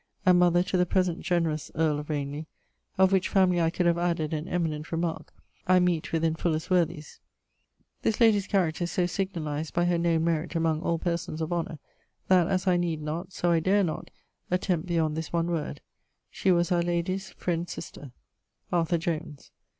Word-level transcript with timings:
],and 0.25 0.39
mother 0.39 0.63
to 0.63 0.77
the 0.77 0.85
present 0.87 1.19
generous 1.19 1.69
earle 1.75 1.99
of 1.99 2.09
Ranelaugh, 2.09 2.47
of 2.97 3.11
which 3.11 3.29
family 3.29 3.61
I 3.61 3.69
could 3.69 3.85
have 3.85 3.99
added 3.99 4.33
an 4.33 4.47
eminent 4.47 4.91
remark, 4.91 5.31
I 5.67 5.79
meet 5.79 6.11
with 6.11 6.23
in 6.23 6.33
Fuller's 6.33 6.71
"Worthies;" 6.71 7.19
this 8.01 8.19
lady's 8.19 8.47
character 8.47 8.85
is 8.85 8.91
so 8.91 9.05
signalized 9.05 9.75
by 9.75 9.85
her 9.85 9.99
known 9.99 10.23
merit 10.23 10.55
among 10.55 10.81
all 10.81 10.97
persons 10.97 11.39
of 11.39 11.53
honour, 11.53 11.77
that 12.29 12.47
as 12.47 12.65
I 12.65 12.77
need 12.77 13.03
not, 13.03 13.31
so 13.31 13.51
I 13.51 13.59
dare 13.59 13.83
not, 13.83 14.09
attempt 14.49 14.87
beyond 14.87 15.15
this 15.15 15.31
one 15.31 15.51
word 15.51 15.81
she 16.31 16.51
was 16.51 16.71
our 16.71 16.81
lady's 16.81 17.29
Friend 17.33 17.69
Sister; 17.69 18.11
[XXVI.] 18.73 18.97
Jones. 18.97 19.51